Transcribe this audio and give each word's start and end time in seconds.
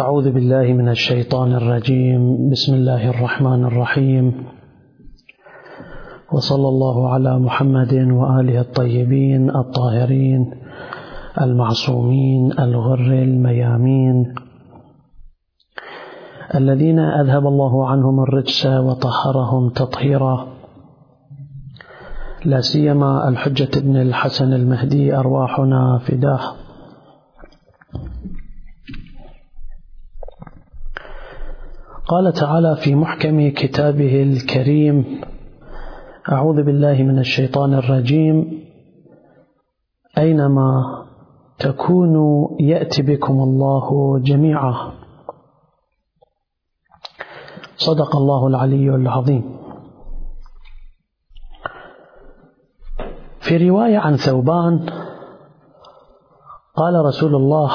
أعوذ 0.00 0.32
بالله 0.32 0.72
من 0.72 0.88
الشيطان 0.88 1.52
الرجيم. 1.52 2.48
بسم 2.50 2.74
الله 2.74 3.10
الرحمن 3.10 3.64
الرحيم. 3.64 4.44
وصلى 6.32 6.68
الله 6.68 7.08
على 7.08 7.38
محمد 7.38 7.94
وآله 7.94 8.60
الطيبين 8.60 9.50
الطاهرين 9.50 10.50
المعصومين 11.40 12.52
الغر 12.58 13.12
الميامين 13.12 14.34
الذين 16.54 16.98
أذهب 16.98 17.46
الله 17.46 17.88
عنهم 17.88 18.20
الرجس 18.20 18.66
وطهرهم 18.66 19.68
تطهيرا. 19.68 20.46
لا 22.44 22.60
سيما 22.60 23.28
الحجة 23.28 23.70
ابن 23.76 23.96
الحسن 23.96 24.52
المهدي 24.52 25.16
أرواحنا 25.16 25.98
فداه. 25.98 26.61
قال 32.12 32.32
تعالى 32.32 32.76
في 32.76 32.94
محكم 32.94 33.50
كتابه 33.50 34.22
الكريم 34.22 35.20
أعوذ 36.32 36.62
بالله 36.62 37.02
من 37.02 37.18
الشيطان 37.18 37.74
الرجيم. 37.74 38.64
أينما 40.18 40.68
تكونوا 41.58 42.48
يأتي 42.60 43.02
بكم 43.02 43.40
الله 43.40 44.18
جميعا. 44.18 44.92
صدق 47.76 48.16
الله 48.16 48.46
العلي 48.46 48.94
العظيم. 48.94 49.58
في 53.40 53.68
رواية 53.68 53.98
عن 53.98 54.16
ثوبان 54.16 54.86
قال 56.76 57.04
رسول 57.04 57.34
الله 57.34 57.70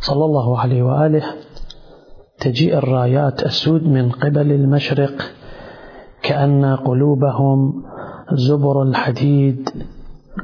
صلى 0.00 0.24
الله 0.24 0.60
عليه 0.60 0.82
وآله 0.82 1.41
تجيء 2.42 2.78
الرايات 2.78 3.42
السود 3.42 3.86
من 3.86 4.10
قبل 4.10 4.52
المشرق 4.52 5.32
كأن 6.22 6.76
قلوبهم 6.76 7.84
زبر 8.32 8.82
الحديد. 8.82 9.70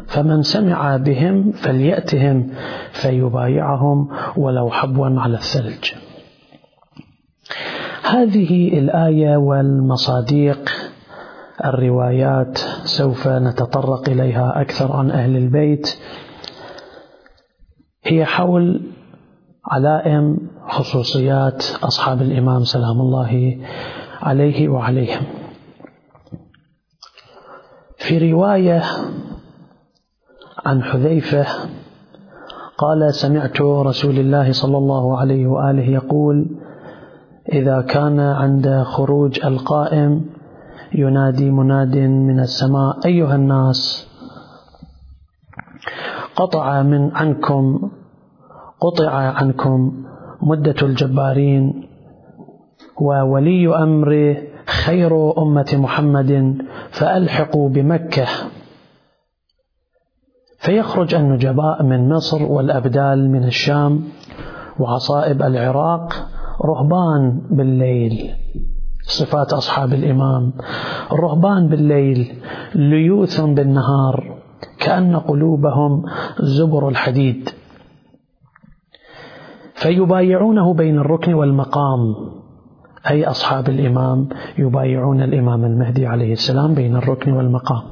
فمن 0.07 0.43
سمع 0.43 0.97
بهم 0.97 1.53
فليأتهم 1.53 2.51
فيبايعهم 2.93 4.09
ولو 4.37 4.71
حبوا 4.71 5.21
على 5.21 5.35
الثلج. 5.35 5.93
هذه 8.03 8.79
الآية 8.79 9.37
والمصاديق 9.37 10.71
الروايات 11.65 12.59
سوف 12.85 13.29
نتطرق 13.29 14.09
إليها 14.09 14.61
أكثر 14.61 14.93
عن 14.93 15.11
أهل 15.11 15.37
البيت. 15.37 15.99
هي 18.05 18.25
حول 18.25 18.81
علائم 19.69 20.37
خصوصيات 20.69 21.65
أصحاب 21.83 22.23
الإمام 22.23 22.65
سلام 22.65 23.01
الله 23.01 23.59
عليه 24.23 24.69
وعليهم. 24.69 25.23
في 27.97 28.33
رواية 28.33 28.83
عن 30.67 30.83
حذيفة 30.83 31.47
قال 32.79 33.15
سمعت 33.15 33.61
رسول 33.61 34.19
الله 34.19 34.53
صلى 34.53 34.79
الله 34.79 35.19
عليه 35.19 35.47
وآله 35.47 35.83
يقول 35.83 36.47
إذا 37.53 37.81
كان 37.81 38.21
عند 38.21 38.83
خروج 38.87 39.45
القائم 39.45 40.27
ينادي 40.95 41.51
مناد 41.51 41.97
من 41.99 42.41
السماء 42.41 42.99
أيها 43.07 43.35
الناس 43.35 44.09
قطع 46.37 46.83
من 46.83 47.17
عنكم 47.17 47.91
قطع 48.81 49.11
عنكم 49.11 50.05
مدة 50.43 50.75
الجبارين 50.83 51.89
وولي 53.01 53.77
أمر 53.77 54.37
خير 54.67 55.43
أمة 55.43 55.67
محمد 55.73 56.59
فألحقوا 56.91 57.69
بمكة. 57.69 58.27
فيخرج 60.59 61.15
النجباء 61.15 61.83
من 61.83 62.09
مصر 62.09 62.43
والأبدال 62.43 63.31
من 63.31 63.45
الشام 63.45 64.05
وعصائب 64.81 65.43
العراق 65.43 66.13
رهبان 66.65 67.43
بالليل. 67.51 68.35
صفات 69.03 69.53
أصحاب 69.53 69.93
الإمام 69.93 70.53
الرهبان 71.13 71.69
بالليل 71.69 72.43
ليوث 72.75 73.41
بالنهار 73.41 74.39
كأن 74.79 75.17
قلوبهم 75.17 76.03
زبر 76.41 76.89
الحديد. 76.89 77.49
فيبايعونه 79.79 80.75
بين 80.75 80.99
الركن 80.99 81.35
والمقام. 81.35 82.15
أي 83.11 83.25
أصحاب 83.25 83.69
الإمام 83.69 84.29
يبايعون 84.59 85.23
الإمام 85.23 85.65
المهدي 85.65 86.07
عليه 86.07 86.33
السلام 86.33 86.75
بين 86.75 86.97
الركن 86.97 87.33
والمقام. 87.33 87.83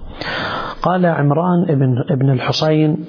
قال 0.82 1.06
عمران 1.06 1.62
ابن, 1.70 2.04
ابن 2.10 2.30
الحسين 2.30 3.04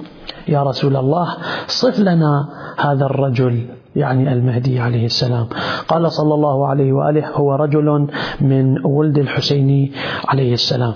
يا 0.47 0.63
رسول 0.63 0.95
الله 0.95 1.27
صف 1.67 1.99
لنا 1.99 2.49
هذا 2.77 3.05
الرجل 3.05 3.65
يعني 3.95 4.33
المهدي 4.33 4.79
عليه 4.79 5.05
السلام. 5.05 5.47
قال 5.87 6.11
صلى 6.11 6.33
الله 6.33 6.67
عليه 6.67 6.93
وآله 6.93 7.29
هو 7.29 7.55
رجل 7.55 8.07
من 8.41 8.85
ولد 8.85 9.17
الحسين 9.17 9.91
عليه 10.27 10.53
السلام. 10.53 10.93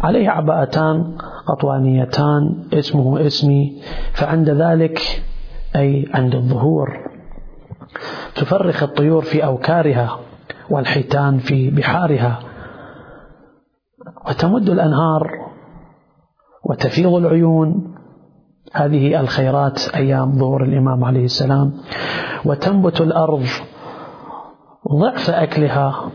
عليه 0.00 0.30
عباءتان 0.30 1.16
قطوانيتان 1.46 2.54
اسمه 2.72 3.26
اسمي. 3.26 3.72
فعند 4.12 4.50
ذلك 4.50 5.00
أي 5.76 6.08
عند 6.14 6.34
الظهور. 6.34 7.10
تفرخ 8.34 8.82
الطيور 8.82 9.22
في 9.22 9.44
أوكارها 9.44 10.18
والحيتان 10.70 11.38
في 11.38 11.70
بحارها 11.70 12.38
وتمد 14.28 14.68
الأنهار 14.68 15.30
وتفيض 16.64 17.14
العيون. 17.14 17.94
هذه 18.72 19.20
الخيرات 19.20 19.88
أيام 19.94 20.38
ظهور 20.38 20.64
الإمام 20.64 21.04
عليه 21.04 21.24
السلام. 21.24 21.72
وتنبت 22.44 23.00
الأرض 23.00 23.46
ضعف 24.92 25.30
أكلها 25.30 26.10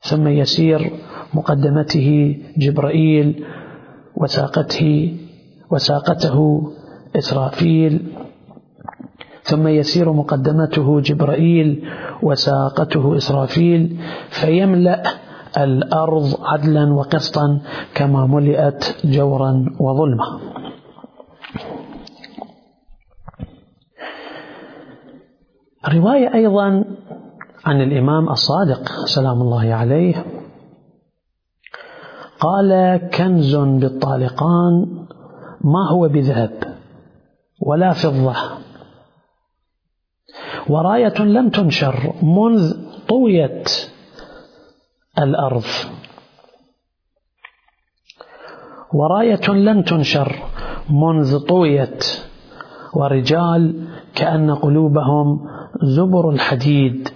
ثم 0.00 0.28
يسير 0.28 0.92
مقدمته 1.34 2.40
جبرائيل 2.56 3.44
وساقته 4.16 5.16
وساقته 5.70 6.62
إسرافيل. 7.16 8.01
ثم 9.42 9.68
يسير 9.68 10.12
مقدمته 10.12 11.00
جبرائيل 11.00 11.88
وساقته 12.22 13.16
إسرافيل 13.16 14.00
فيملأ 14.30 15.02
الأرض 15.56 16.24
عدلا 16.42 16.92
وقسطا 16.94 17.60
كما 17.94 18.26
ملئت 18.26 18.96
جورا 19.04 19.64
وظلما. 19.80 20.40
رواية 25.88 26.34
أيضا 26.34 26.84
عن 27.64 27.80
الإمام 27.80 28.28
الصادق 28.28 28.82
سلام 29.06 29.40
الله 29.40 29.74
عليه 29.74 30.24
قال 32.40 33.00
كنز 33.14 33.56
بالطالقان 33.56 34.86
ما 35.64 35.90
هو 35.90 36.08
بذهب 36.08 36.50
ولا 37.66 37.92
فضة 37.92 38.34
وراية 40.68 41.18
لم 41.22 41.50
تنشر 41.50 42.12
منذ 42.22 42.74
طويت 43.08 43.90
الأرض. 45.18 45.64
وراية 48.94 49.50
لم 49.50 49.82
تنشر 49.82 50.36
منذ 50.90 51.38
طويت 51.38 52.04
ورجال 52.94 53.86
كأن 54.14 54.54
قلوبهم 54.54 55.48
زبر 55.82 56.30
الحديد 56.30 57.08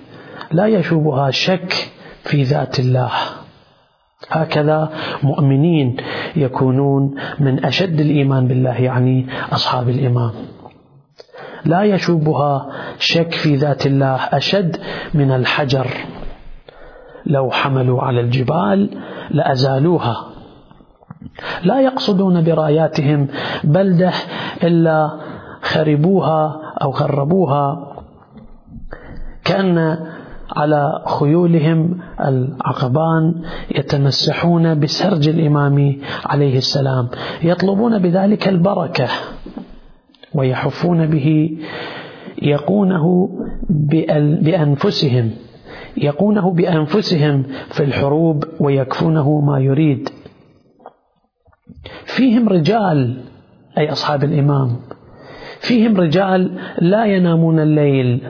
لا 0.53 0.67
يشوبها 0.67 1.31
شك 1.31 1.91
في 2.23 2.43
ذات 2.43 2.79
الله. 2.81 3.11
هكذا 4.29 4.93
مؤمنين 5.23 5.97
يكونون 6.37 7.15
من 7.41 7.65
أشد 7.65 8.01
الإيمان 8.01 8.49
بالله 8.49 8.75
يعني 8.81 9.27
أصحاب 9.53 9.89
الإمام 9.89 10.33
لا 11.67 11.83
يشوبها 11.83 12.69
شك 12.99 13.33
في 13.33 13.57
ذات 13.57 13.87
الله 13.87 14.15
أشد 14.15 14.77
من 15.15 15.31
الحجر. 15.33 15.87
لو 17.27 17.51
حملوا 17.51 18.03
على 18.03 18.21
الجبال 18.21 18.99
لأزالوها. 19.31 20.27
لا 21.63 21.81
يقصدون 21.81 22.45
براياتهم 22.45 23.29
بلدة 23.65 24.13
إلا 24.63 25.11
خربوها 25.63 26.61
أو 26.83 26.91
خربوها 26.91 27.93
كأن 29.45 29.99
على 30.57 31.03
خيولهم 31.19 31.99
العقبان 32.21 33.43
يتمسحون 33.75 34.81
بسرج 34.81 35.29
الإمام 35.29 35.97
عليه 36.27 36.59
السلام. 36.59 37.09
يطلبون 37.43 37.99
بذلك 37.99 38.49
البركة. 38.49 39.09
ويحفون 40.37 41.07
به 41.07 41.59
يقونه 42.43 43.29
بأنفسهم 44.43 45.31
يقونه 45.97 46.51
بأنفسهم 46.51 47.43
في 47.69 47.85
الحروب 47.85 48.45
ويكفونه 48.61 49.41
ما 49.41 49.59
يريد. 49.59 50.09
فيهم 52.05 52.49
رجال 52.49 53.21
أي 53.79 53.93
أصحاب 53.93 54.25
الإمام 54.25 54.77
فيهم 55.61 55.97
رجال 55.97 56.59
لا 56.79 57.05
ينامون 57.05 57.61
الليل 57.61 58.21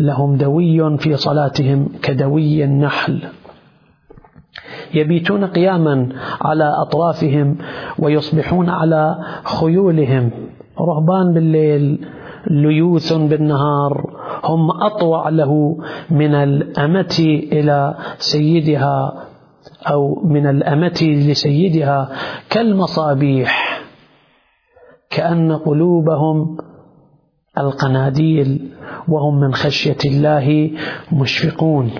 لهم 0.00 0.36
دوي 0.36 0.98
في 0.98 1.16
صلاتهم 1.16 1.88
كدوي 2.02 2.64
النحل. 2.64 3.18
يبيتون 4.94 5.44
قياما 5.44 6.08
على 6.40 6.64
أطرافهم 6.64 7.56
ويصبحون 7.98 8.68
على 8.68 9.16
خيولهم. 9.44 10.30
رهبان 10.82 11.34
بالليل 11.34 12.06
ليوث 12.50 13.12
بالنهار. 13.12 14.22
هم 14.44 14.70
أطوع 14.70 15.28
له 15.28 15.76
من 16.10 16.34
الأمة 16.34 17.16
إلى 17.52 17.94
سيدها 18.18 19.26
أو 19.86 20.22
من 20.24 20.46
الأمة 20.46 20.98
لسيدها 21.02 22.08
كالمصابيح 22.50 23.82
كأن 25.10 25.52
قلوبهم 25.52 26.56
القناديل 27.58 28.70
وهم 29.08 29.40
من 29.40 29.54
خشية 29.54 29.96
الله 30.04 30.70
مشفقون. 31.12 31.90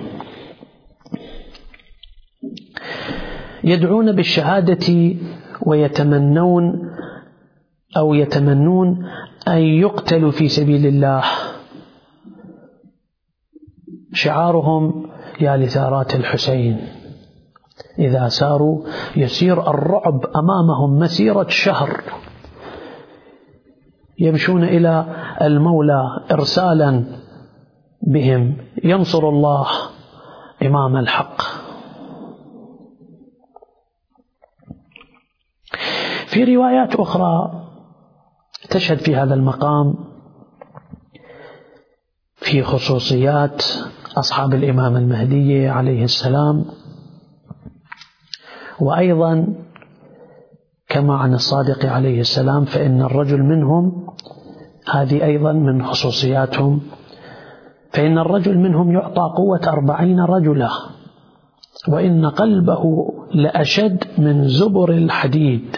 يدعون 3.65 4.13
بالشهادة 4.13 5.15
ويتمنون 5.67 6.92
أو 7.97 8.15
يتمنون 8.15 9.07
أن 9.49 9.59
يقتلوا 9.59 10.31
في 10.31 10.49
سبيل 10.49 10.87
الله. 10.87 11.25
شعارهم 14.13 15.11
يا 15.41 15.57
لثارات 15.57 16.15
الحسين. 16.15 16.89
إذا 17.99 18.29
ساروا 18.29 18.85
يسير 19.17 19.71
الرعب 19.71 20.27
أمامهم 20.27 20.99
مسيرة 20.99 21.47
شهر. 21.49 22.01
يمشون 24.19 24.65
إلى 24.65 25.07
المولى 25.43 26.03
إرسالا 26.33 27.05
بهم. 28.03 28.57
ينصر 28.85 29.29
الله 29.29 29.67
إمام 30.63 30.97
الحق. 30.97 31.43
في 36.27 36.57
روايات 36.57 36.95
أخرى 36.95 37.62
تشهد 38.73 38.99
في 38.99 39.17
هذا 39.17 39.35
المقام 39.35 39.95
في 42.37 42.63
خصوصيات 42.63 43.65
أصحاب 44.17 44.55
الإمام 44.55 44.97
المهدي 44.97 45.69
عليه 45.69 46.05
السلام. 46.05 46.65
وأيضا 48.81 49.47
كما 50.89 51.15
عن 51.15 51.35
الصادق 51.35 51.87
عليه 51.87 52.21
السلام 52.21 52.65
فإن 52.65 53.03
الرجل 53.03 53.43
منهم 53.43 54.07
هذه 54.93 55.25
أيضا 55.25 55.53
من 55.53 55.85
خصوصياتهم 55.85 56.81
فإن 57.91 58.19
الرجل 58.19 58.59
منهم 58.59 58.93
يعطى 58.93 59.33
قوة 59.37 59.61
أربعين 59.69 60.21
رجلا 60.21 60.71
وإن 61.89 62.27
قلبه 62.27 63.13
لأشد 63.35 64.05
من 64.19 64.49
زبر 64.49 64.91
الحديد. 64.91 65.77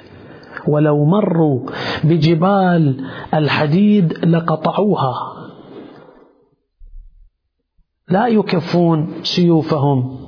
ولو 0.69 1.05
مروا 1.05 1.61
بجبال 2.05 3.05
الحديد 3.35 4.25
لقطعوها. 4.25 5.15
لا 8.09 8.27
يكفون 8.27 9.09
سيوفهم. 9.23 10.19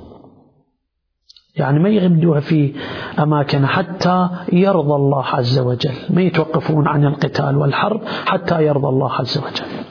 يعني 1.55 1.79
ما 1.79 1.89
يغمدوها 1.89 2.39
في 2.39 2.73
أماكن 3.19 3.65
حتى 3.65 4.29
يرضى 4.53 4.95
الله 4.95 5.25
عز 5.25 5.59
وجل. 5.59 5.95
ما 6.09 6.21
يتوقفون 6.21 6.87
عن 6.87 7.05
القتال 7.05 7.57
والحرب 7.57 8.01
حتى 8.25 8.63
يرضى 8.63 8.87
الله 8.87 9.13
عز 9.13 9.37
وجل. 9.37 9.87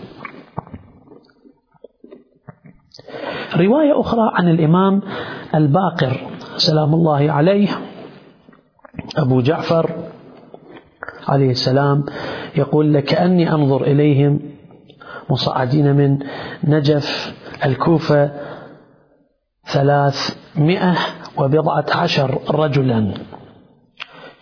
رواية 3.56 4.00
أخرى 4.00 4.30
عن 4.34 4.48
الإمام 4.48 5.02
الباقر 5.54 6.20
سلام 6.56 6.94
الله 6.94 7.32
عليه 7.32 7.68
أبو 9.16 9.40
جعفر 9.40 9.90
عليه 11.28 11.50
السلام 11.50 12.04
يقول 12.56 12.94
لكأني 12.94 13.52
أنظر 13.52 13.82
إليهم 13.82 14.40
مصعدين 15.30 15.96
من 15.96 16.18
نجف 16.64 17.34
الكوفة 17.64 18.30
ثلاثمائة 19.66 20.94
وبضعة 21.38 21.86
عشر 21.94 22.38
رجلا. 22.50 23.14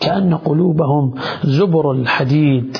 كأن 0.00 0.34
قلوبهم 0.34 1.14
زبر 1.44 1.92
الحديد. 1.92 2.76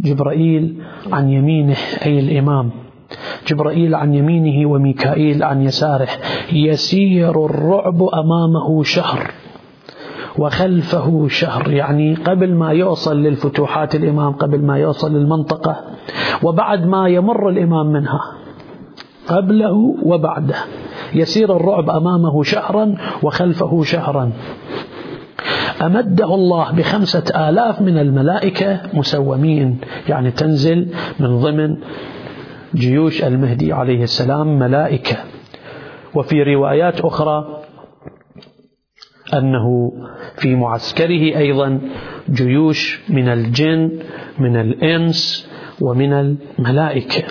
جبرائيل 0.00 0.82
عن 1.12 1.30
يمينه 1.30 1.76
أي 2.06 2.18
الإمام. 2.18 2.70
جبرائيل 3.46 3.94
عن 3.94 4.14
يمينه 4.14 4.70
وميكائيل 4.70 5.42
عن 5.42 5.62
يساره. 5.62 6.08
يسير 6.52 7.46
الرعب 7.46 8.02
أمامه 8.02 8.82
شهر. 8.82 9.30
وخلفه 10.38 11.28
شهر 11.28 11.70
يعني 11.70 12.14
قبل 12.14 12.54
ما 12.54 12.72
يوصل 12.72 13.16
للفتوحات 13.22 13.94
الإمام 13.94 14.32
قبل 14.32 14.62
ما 14.62 14.78
يوصل 14.78 15.14
للمنطقة 15.14 15.84
وبعد 16.42 16.86
ما 16.86 17.08
يمر 17.08 17.48
الإمام 17.48 17.86
منها. 17.86 18.20
قبله 19.28 19.96
وبعده. 20.02 20.54
يسير 21.14 21.56
الرعب 21.56 21.90
أمامه 21.90 22.42
شهرا 22.42 22.94
وخلفه 23.22 23.82
شهرا. 23.82 24.32
أمده 25.82 26.34
الله 26.34 26.72
بخمسة 26.72 27.48
آلاف 27.48 27.80
من 27.80 27.98
الملائكة 27.98 28.80
مسومين 28.94 29.78
يعني 30.08 30.30
تنزل 30.30 30.88
من 31.20 31.38
ضمن 31.38 31.76
جيوش 32.74 33.24
المهدي 33.24 33.72
عليه 33.72 34.02
السلام 34.02 34.58
ملائكة. 34.58 35.16
وفي 36.14 36.42
روايات 36.42 37.00
أخرى 37.00 37.65
أنه 39.34 39.92
في 40.36 40.54
معسكره 40.54 41.38
أيضا 41.38 41.80
جيوش 42.30 43.00
من 43.08 43.28
الجن 43.28 43.98
من 44.38 44.56
الإنس 44.56 45.50
ومن 45.80 46.12
الملائكة. 46.12 47.22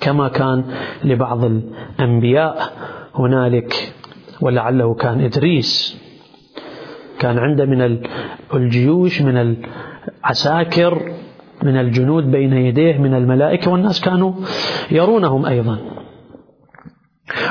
كما 0.00 0.28
كان 0.28 0.64
لبعض 1.04 1.44
الأنبياء 1.44 2.72
هنالك 3.14 3.92
ولعله 4.40 4.94
كان 4.94 5.20
إدريس. 5.20 6.02
كان 7.18 7.38
عنده 7.38 7.64
من 7.64 7.98
الجيوش 8.54 9.22
من 9.22 9.56
العساكر 10.24 11.12
من 11.62 11.76
الجنود 11.76 12.30
بين 12.30 12.52
يديه 12.52 12.98
من 12.98 13.14
الملائكة 13.14 13.70
والناس 13.70 14.00
كانوا 14.00 14.32
يرونهم 14.90 15.46
أيضا. 15.46 15.78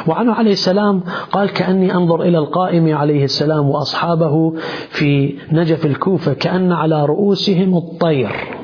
وعنه 0.07 0.33
عليه 0.33 0.51
السلام 0.51 1.03
قال 1.31 1.49
كأني 1.49 1.93
أنظر 1.93 2.21
إلى 2.21 2.37
القائم 2.37 2.95
عليه 2.95 3.23
السلام 3.23 3.69
وأصحابه 3.69 4.53
في 4.89 5.39
نجف 5.51 5.85
الكوفة 5.85 6.33
كأن 6.33 6.71
على 6.71 7.05
رؤوسهم 7.05 7.77
الطير. 7.77 8.57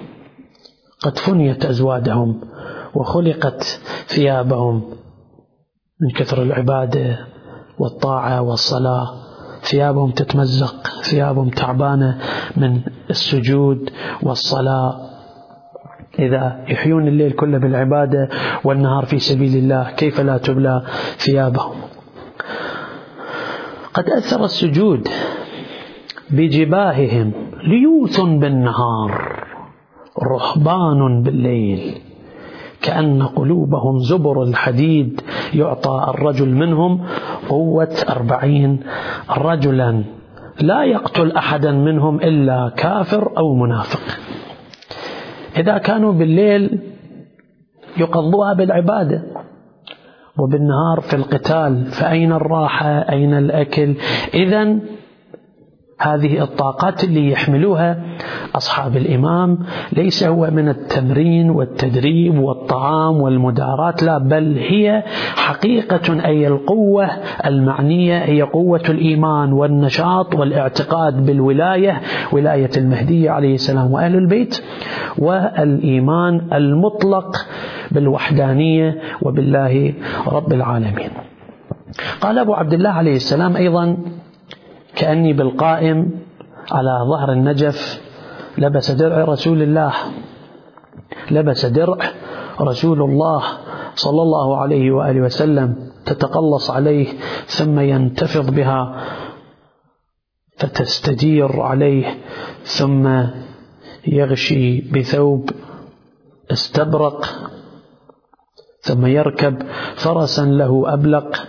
قد 1.03 1.17
فنيت 1.17 1.65
أزوادهم 1.65 2.41
وخلقت 2.93 3.81
ثيابهم 4.07 4.83
من 6.01 6.09
كثر 6.09 6.41
العبادة 6.41 7.19
والطاعة 7.79 8.41
والصلاة. 8.41 9.13
ثيابهم 9.61 10.11
تتمزق 10.11 10.87
ثيابهم 11.03 11.49
تعبانة 11.49 12.17
من 12.57 12.81
السجود 13.09 13.89
والصلاة. 14.23 15.10
إذا 16.19 16.65
يحيون 16.67 17.07
الليل 17.07 17.31
كله 17.31 17.57
بالعبادة 17.57 18.29
والنهار 18.63 19.05
في 19.05 19.19
سبيل 19.19 19.57
الله 19.57 19.91
كيف 19.91 20.21
لا 20.21 20.37
تبلى 20.37 20.81
ثيابهم؟ 21.17 21.75
قد 23.93 24.09
أثر 24.09 24.43
السجود 24.45 25.07
بجباههم 26.29 27.31
ليوث 27.63 28.19
بالنهار 28.21 29.41
رهبان 30.23 31.23
بالليل 31.23 31.97
كأن 32.81 33.23
قلوبهم 33.23 33.99
زبر 33.99 34.43
الحديد 34.43 35.21
يعطى 35.53 36.05
الرجل 36.07 36.49
منهم 36.49 37.01
قوة 37.49 37.95
أربعين 38.09 38.79
رجلا 39.37 40.03
لا 40.61 40.83
يقتل 40.83 41.31
أحدا 41.31 41.71
منهم 41.71 42.15
إلا 42.15 42.71
كافر 42.77 43.37
أو 43.37 43.55
منافق. 43.55 44.19
إذا 45.57 45.77
كانوا 45.77 46.13
بالليل 46.13 46.79
يقضوها 47.97 48.53
بالعبادة 48.53 49.23
وبالنهار 50.39 51.01
في 51.01 51.15
القتال 51.15 51.85
فأين 51.85 52.31
الراحة؟ 52.31 52.87
أين 52.87 53.33
الأكل؟ 53.33 53.95
إذا 54.33 54.79
هذه 56.01 56.43
الطاقات 56.43 57.03
اللي 57.03 57.31
يحملوها 57.31 58.03
أصحاب 58.55 58.97
الإمام. 58.97 59.59
ليس 59.93 60.23
هو 60.23 60.49
من 60.51 60.69
التمرين 60.69 61.49
والتدريب 61.49 62.39
والطعام 62.39 63.21
والمداراة 63.21 63.95
لا 64.01 64.17
بل 64.17 64.57
هي 64.57 65.03
حقيقة 65.35 66.25
أي 66.25 66.47
القوة 66.47 67.09
المعنية 67.45 68.17
هي 68.17 68.41
قوة 68.41 68.81
الإيمان 68.89 69.53
والنشاط 69.53 70.35
والاعتقاد 70.35 71.25
بالولاية 71.25 72.01
ولاية 72.31 72.69
المهدي 72.77 73.29
عليه 73.29 73.53
السلام 73.53 73.91
وأهل 73.91 74.15
البيت 74.15 74.63
والإيمان 75.17 76.41
المطلق 76.53 77.35
بالوحدانية 77.91 79.01
وبالله 79.21 79.93
رب 80.27 80.53
العالمين. 80.53 81.09
قال 82.21 82.37
أبو 82.39 82.53
عبد 82.53 82.73
الله 82.73 82.89
عليه 82.89 83.15
السلام 83.15 83.55
أيضا 83.55 83.97
كأني 84.95 85.33
بالقائم 85.33 86.19
على 86.71 87.05
ظهر 87.09 87.31
النجف. 87.31 88.01
لبس 88.57 88.91
درع 88.91 89.23
رسول 89.23 89.61
الله 89.61 89.93
لبس 91.31 91.65
درع 91.65 91.97
رسول 92.61 93.01
الله 93.01 93.43
صلى 93.95 94.21
الله 94.21 94.57
عليه 94.57 94.91
وآله 94.91 95.21
وسلم. 95.21 95.91
تتقلص 96.05 96.71
عليه 96.71 97.07
ثم 97.45 97.79
ينتفض 97.79 98.55
بها 98.55 99.05
فتستدير 100.57 101.61
عليه 101.61 102.17
ثم 102.63 103.23
يغشي 104.07 104.81
بثوب 104.81 105.49
استبرق 106.51 107.25
ثم 108.81 109.05
يركب 109.05 109.63
فرسا 109.95 110.45
له 110.45 110.93
أبلق. 110.93 111.47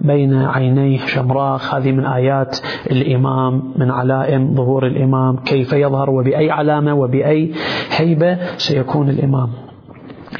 بين 0.00 0.34
عينيه 0.34 0.98
شمراخ 0.98 1.74
هذه 1.74 1.92
من 1.92 2.06
آيات 2.06 2.58
الإمام 2.90 3.72
من 3.76 3.90
علائم 3.90 4.54
ظهور 4.54 4.86
الإمام. 4.86 5.36
كيف 5.36 5.72
يظهر 5.72 6.10
وبأي 6.10 6.50
علامة 6.50 6.94
وبأي 6.94 7.54
هيبة 7.96 8.38
سيكون 8.56 9.10
الإمام. 9.10 9.50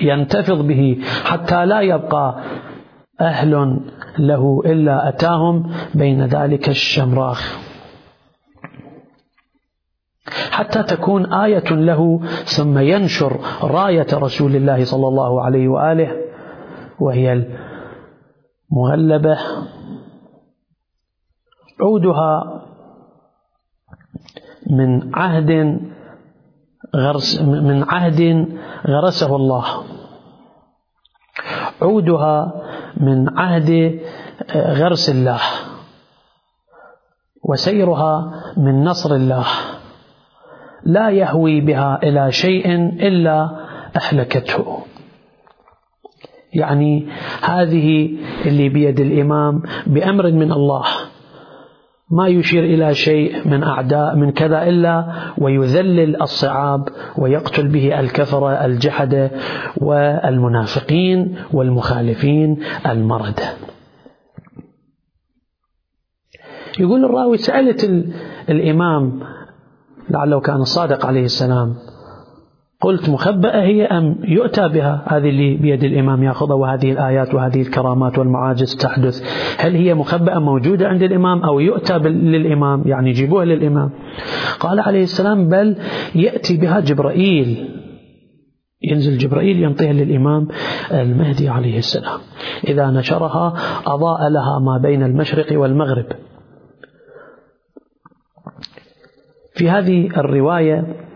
ينتفض 0.01 0.67
به 0.67 0.99
حتى 1.25 1.67
لا 1.67 1.81
يبقى 1.81 2.39
أهل 3.21 3.81
له 4.19 4.63
إلا 4.67 5.09
أتاهم 5.09 5.71
بين 5.95 6.25
ذلك 6.25 6.69
الشمراخ. 6.69 7.59
حتى 10.51 10.83
تكون 10.83 11.33
آية 11.33 11.71
له 11.71 12.21
ثم 12.45 12.79
ينشر 12.79 13.37
راية 13.63 14.07
رسول 14.13 14.57
الله 14.57 14.85
صلى 14.85 15.09
الله 15.09 15.43
عليه 15.43 15.69
وآله 15.69 16.17
وهي 17.01 17.45
مغلبة. 18.71 19.39
عودها 21.81 22.65
من 24.71 25.15
عهد 25.15 25.81
غرس 26.97 27.41
من 27.43 27.85
عهد 27.89 28.49
غرسه 28.87 29.37
الله. 29.37 29.65
عودها 31.83 32.53
من 32.97 33.39
عهد 33.39 34.01
غرس 34.55 35.11
الله. 35.11 35.41
وسيرها 37.45 38.43
من 38.57 38.85
نصر 38.85 39.15
الله. 39.15 39.47
لا 40.85 41.11
يهوي 41.11 41.61
بها 41.61 41.99
إلى 42.03 42.33
شيء 42.33 42.75
إلا 43.09 43.51
أهلكته. 43.97 44.88
يعني 46.53 47.09
هذه 47.43 48.11
اللي 48.47 48.69
بيد 48.69 49.01
الإمام 49.01 49.63
بأمر 49.87 50.31
من 50.33 50.53
الله. 50.53 50.85
ما 52.11 52.29
يشير 52.29 52.65
إلى 52.65 52.95
شيء 52.95 53.49
من 53.49 53.63
أعداء 53.63 54.17
من 54.17 54.33
كذا 54.33 54.63
إلا 54.63 55.13
ويذلل 55.39 56.23
الصعاب 56.23 56.89
ويقتل 57.19 57.69
به 57.69 58.01
الكفرة 58.01 58.65
الجحدة 58.65 59.31
والمنافقين 59.77 61.37
والمخالفين 61.53 62.59
المردة 62.87 63.45
يقول 66.79 67.05
الراوي 67.05 67.37
سألت 67.37 67.85
الإمام 68.49 69.21
لعله 70.11 70.41
كان 70.41 70.57
الصادق 70.57 71.07
عليه 71.07 71.25
السلام. 71.25 71.75
قلت 72.81 73.09
مخبأة 73.09 73.63
هي 73.63 73.87
أم 73.87 74.17
يؤتى 74.25 74.69
بها 74.69 75.05
هذه 75.07 75.29
اللي 75.29 75.57
بيد 75.57 75.85
الإمام 75.85 76.23
يأخذها 76.23 76.55
وهذه 76.55 76.93
الآيات 76.93 77.35
وهذه 77.35 77.63
الكرامات 77.63 78.19
والمعاجز 78.19 78.77
تحدث. 78.77 79.23
هل 79.61 79.75
هي 79.75 79.95
مخبأة 79.95 80.39
موجودة 80.39 80.89
عند 80.89 81.03
الإمام 81.03 81.43
أو 81.43 81.61
يؤتى 81.61 81.99
للإمام؟ 81.99 82.83
يعني 82.87 83.11
يجيبوها 83.11 83.45
للإمام. 83.45 83.91
قال 84.61 84.81
عليه 84.81 85.03
السلام 85.03 85.49
بل 85.49 85.77
يأتي 86.15 86.57
بها 86.57 86.81
جبرائيل. 86.81 87.69
ينزل 88.83 89.19
جبرائيل 89.19 89.63
ينطيها 89.63 89.93
للإمام 89.93 90.49
المهدي 90.93 91.49
عليه 91.49 91.79
السلام. 91.79 92.21
إذا 92.69 92.91
نشرها 92.91 93.55
أضاء 93.87 94.29
لها 94.29 94.59
ما 94.59 94.79
بين 94.83 95.03
المشرق 95.03 95.61
والمغرب. 95.61 96.07
في 99.55 99.71
هذه 99.71 100.07
الرواية 100.17 101.08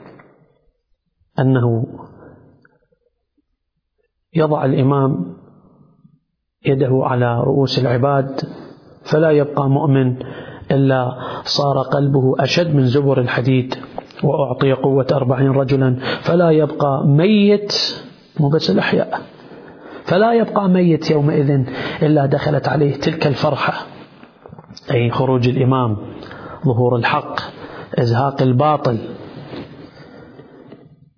أنه 1.43 1.87
يضع 4.35 4.65
الإمام 4.65 5.37
يده 6.67 7.01
على 7.03 7.41
رؤوس 7.41 7.79
العباد 7.79 8.41
فلا 9.03 9.31
يبقى 9.31 9.71
مؤمن 9.71 10.17
إلا 10.71 11.19
صار 11.45 11.79
قلبه 11.79 12.35
أشد 12.39 12.75
من 12.75 12.87
زبر 12.87 13.21
الحديد 13.21 13.75
وأعطي 14.25 14.73
قوة 14.73 15.07
أربعين 15.13 15.51
رجلا. 15.51 15.97
فلا 16.23 16.51
يبقى 16.51 17.07
ميت 17.07 17.73
مو 18.41 18.49
بس 18.49 18.71
الأحياء 18.71 19.21
فلا 20.05 20.33
يبقى 20.33 20.69
ميت 20.69 21.11
يومئذ 21.11 21.65
إلا 22.03 22.27
دخلت 22.27 22.69
عليه 22.69 22.95
تلك 22.95 23.27
الفرحة. 23.27 23.87
أي 24.91 25.11
خروج 25.11 25.49
الإمام 25.49 25.97
ظهور 26.67 26.97
الحق 26.97 27.41
إزهاق 27.99 28.43
الباطل. 28.43 28.99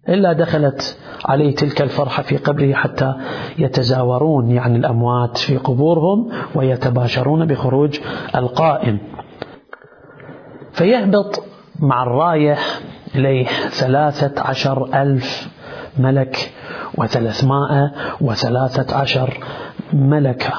إلا 0.09 0.33
دخلت 0.33 0.99
عليه 1.25 1.55
تلك 1.55 1.83
الفرحة 1.83 2.23
في 2.23 2.37
قبره 2.37 2.73
حتى 2.75 3.15
يتزاورون 3.59 4.51
يعني 4.51 4.77
الأموات 4.77 5.37
في 5.37 5.57
قبورهم 5.57 6.33
ويتباشرون 6.55 7.47
بخروج 7.47 8.01
القائم. 8.37 8.99
فيهبط 10.73 11.43
مع 11.79 12.03
الراية 12.03 12.59
إليه 13.15 13.47
ثلاثة 13.69 14.43
عشر 14.43 15.03
ألف 15.03 15.49
ملك 15.99 16.53
وثلاثمائة 16.99 17.93
وثلاثة 18.21 18.97
عشر 18.97 19.45
ملكة. 19.93 20.53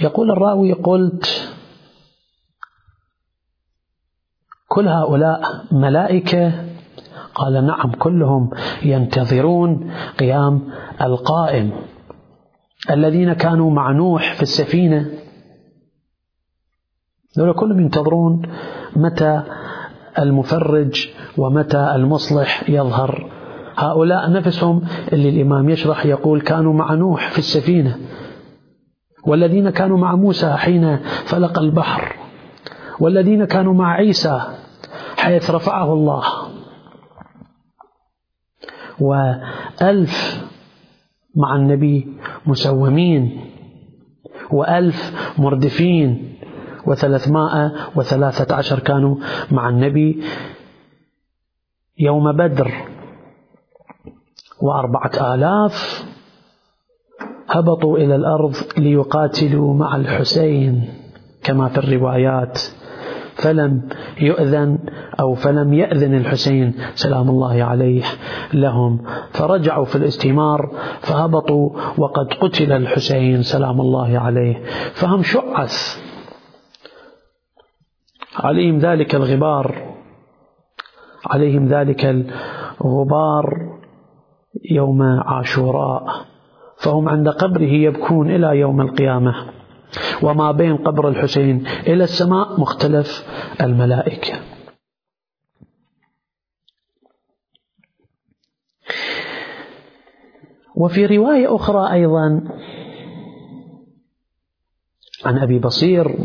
يقول 0.00 0.30
الراوي 0.30 0.72
قلت 0.72 1.50
كل 4.68 4.88
هؤلاء 4.88 5.42
ملائكة 5.72 6.73
قال 7.34 7.66
نعم 7.66 7.92
كلهم 7.92 8.50
ينتظرون 8.82 9.90
قيام 10.18 10.62
القائم. 11.00 11.72
الذين 12.90 13.32
كانوا 13.32 13.70
مع 13.70 13.92
نوح 13.92 14.34
في 14.34 14.42
السفينة 14.42 15.10
دول 17.36 17.52
كلهم 17.52 17.80
ينتظرون 17.80 18.42
متى 18.96 19.42
المفرج 20.18 21.08
ومتى 21.38 21.94
المصلح 21.94 22.70
يظهر. 22.70 23.30
هؤلاء 23.76 24.32
نفسهم 24.32 24.82
اللي 25.12 25.28
الإمام 25.28 25.70
يشرح 25.70 26.06
يقول 26.06 26.40
كانوا 26.40 26.72
مع 26.72 26.94
نوح 26.94 27.30
في 27.30 27.38
السفينة 27.38 27.98
والذين 29.26 29.70
كانوا 29.70 29.98
مع 29.98 30.14
موسى 30.14 30.52
حين 30.52 30.96
فلق 31.24 31.58
البحر 31.58 32.16
والذين 33.00 33.44
كانوا 33.44 33.74
مع 33.74 33.92
عيسى 33.92 34.40
حيث 35.16 35.50
رفعه 35.50 35.92
الله. 35.92 36.24
وألف 39.00 40.44
مع 41.34 41.56
النبي 41.56 42.08
مسومين 42.46 43.40
وألف 44.50 45.32
مردفين 45.38 46.34
وثلاثمائة 46.86 47.72
وثلاثة 47.96 48.56
عشر 48.56 48.78
كانوا 48.78 49.16
مع 49.50 49.68
النبي 49.68 50.22
يوم 51.98 52.32
بدر 52.32 52.72
وأربعة 54.62 55.34
آلاف 55.34 56.04
هبطوا 57.48 57.98
إلى 57.98 58.14
الأرض 58.14 58.54
ليقاتلوا 58.78 59.74
مع 59.74 59.96
الحسين 59.96 60.94
كما 61.42 61.68
في 61.68 61.78
الروايات. 61.78 62.60
فلم 63.44 63.88
يؤذن 64.20 64.78
أو 65.20 65.34
فلم 65.34 65.74
يأذن 65.74 66.14
الحسين 66.14 66.74
سلام 66.94 67.28
الله 67.28 67.64
عليه 67.64 68.02
لهم. 68.54 69.04
فرجعوا 69.30 69.84
في 69.84 69.96
الاستمار 69.96 70.72
فهبطوا 71.00 71.70
وقد 71.98 72.32
قتل 72.32 72.72
الحسين 72.72 73.42
سلام 73.42 73.80
الله 73.80 74.18
عليه. 74.18 74.64
فهم 74.92 75.22
شعث. 75.22 76.04
عليهم 78.36 78.78
ذلك 78.78 79.14
الغبار. 79.14 79.94
عليهم 81.26 81.66
ذلك 81.66 82.04
الغبار 82.84 83.44
يوم 84.70 85.02
عاشوراء. 85.02 86.04
فهم 86.76 87.08
عند 87.08 87.28
قبره 87.28 87.72
يبكون 87.72 88.30
إلى 88.30 88.58
يوم 88.58 88.80
القيامة. 88.80 89.34
وما 90.22 90.52
بين 90.52 90.76
قبر 90.76 91.08
الحسين 91.08 91.66
إلى 91.66 92.04
السماء 92.04 92.60
مختلف 92.60 93.26
الملائكة. 93.60 94.34
وفي 100.76 101.06
رواية 101.06 101.56
أخرى 101.56 101.92
أيضا 101.92 102.40
عن 105.24 105.38
أبي 105.38 105.58
بصير 105.58 106.18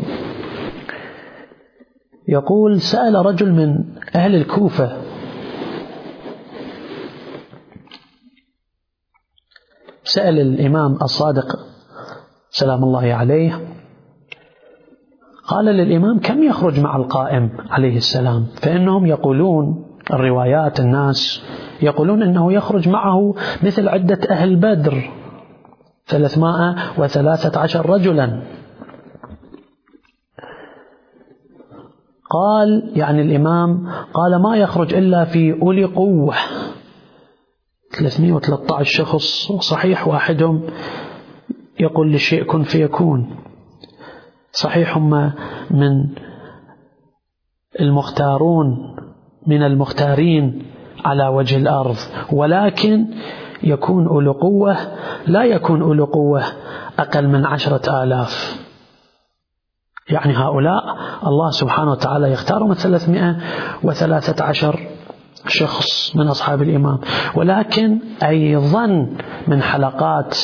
يقول 2.28 2.82
سأل 2.82 3.25
رجل 3.25 3.51
من 3.51 3.98
أهل 4.16 4.36
الكوفة 4.36 5.01
سأل 10.04 10.39
الإمام 10.39 10.94
الصادق 11.01 11.46
سلام 12.50 12.84
الله 12.84 13.13
عليه. 13.13 13.62
قال 15.48 15.65
للإمام 15.65 16.20
كم 16.20 16.44
يخرج 16.44 16.79
مع 16.79 16.96
القائم 16.96 17.50
عليه 17.70 17.98
السلام؟ 17.98 18.46
فإنهم 18.62 19.06
يقولون 19.06 19.86
الروايات 20.13 20.79
الناس 20.79 21.44
يقولون 21.82 22.24
أنه 22.24 22.53
يخرج 22.53 22.89
معه 22.89 23.36
مثل 23.63 23.88
عدة 23.88 24.20
أهل 24.29 24.56
بدر 24.56 25.12
ثلاثمائة 26.08 26.75
وثلاثة 26.98 27.60
عشر 27.60 27.89
رجلا. 27.89 28.44
قال 32.29 32.91
يعني 32.96 33.22
الإمام 33.22 33.89
قال 34.13 34.41
ما 34.41 34.58
يخرج 34.58 34.94
إلا 34.94 35.25
في 35.25 35.62
أولي 35.62 35.84
قوة. 35.84 36.36
313 37.91 38.84
شخص 38.84 39.51
صحيح 39.51 40.08
واحدهم 40.08 40.63
يقول 41.79 42.12
للشيء 42.12 42.43
كن 42.43 42.63
فيكون. 42.63 43.36
صحيح 44.51 44.98
هم 44.98 45.33
من 45.71 46.09
المختارون 47.79 48.95
من 49.48 49.63
المختارين 49.63 50.65
على 51.05 51.27
وجه 51.27 51.57
الأرض 51.57 51.95
ولكن 52.31 53.07
يكون 53.63 54.07
أولو 54.07 54.31
قوة 54.31 54.77
لا 55.27 55.43
يكون 55.43 55.81
أولو 55.81 56.05
قوة 56.05 56.43
أقل 57.00 57.27
من 57.27 57.45
عشرة 57.45 58.03
آلاف. 58.03 58.59
يعني 60.09 60.33
هؤلاء 60.38 60.98
الله 61.27 61.50
سبحانه 61.50 61.91
وتعالى 61.91 62.31
يختار 62.31 62.63
من 62.63 62.74
ثلاثمائة 62.74 63.38
وثلاثة 63.83 64.45
عشر. 64.45 64.79
شخص 65.48 66.15
من 66.15 66.27
أصحاب 66.27 66.62
الإمام 66.62 67.00
ولكن 67.36 68.00
أيضا 68.24 68.88
من 69.48 69.62
حلقات 69.62 70.38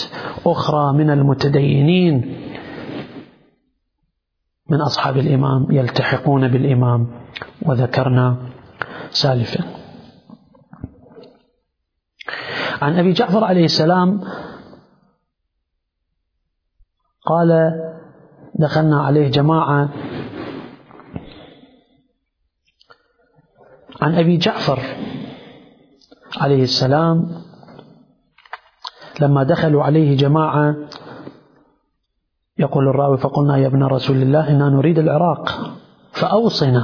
أخرى 0.45 0.93
من 0.93 1.09
المتدينين 1.09 2.45
من 4.69 4.81
أصحاب 4.81 5.17
الإمام 5.17 5.67
يلتحقون 5.71 6.47
بالإمام 6.47 7.07
وذكرنا 7.61 8.37
سالفا. 9.09 9.63
عن 12.81 12.99
أبي 12.99 13.11
جعفر 13.11 13.43
عليه 13.43 13.65
السلام 13.65 14.21
قال 17.25 17.71
دخلنا 18.55 19.01
عليه 19.03 19.29
جماعة 19.29 19.89
عن 24.01 24.15
أبي 24.15 24.37
جعفر 24.37 24.79
عليه 26.37 26.63
السلام 26.63 27.41
لما 29.21 29.43
دخلوا 29.43 29.83
عليه 29.83 30.17
جماعة 30.17 30.75
يقول 32.57 32.87
الراوي 32.87 33.17
فقلنا 33.17 33.57
يا 33.57 33.67
ابن 33.67 33.83
رسول 33.83 34.21
الله 34.21 34.49
إنا 34.49 34.69
نريد 34.69 34.99
العراق 34.99 35.49
فأوصنا. 36.11 36.83